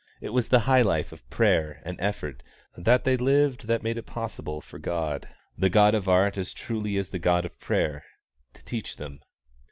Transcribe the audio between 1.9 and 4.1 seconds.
effort that they lived that made it